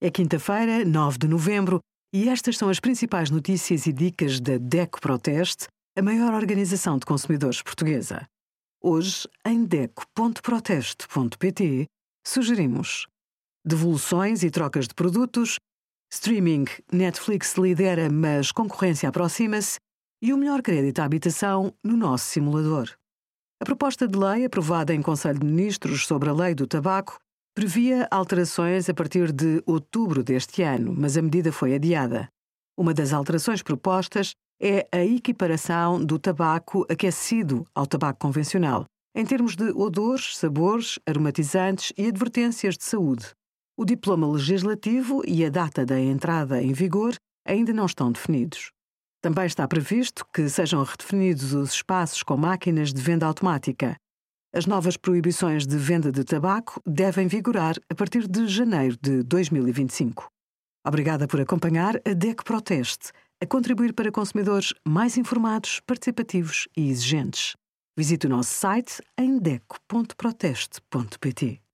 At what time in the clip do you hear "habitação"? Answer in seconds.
21.06-21.74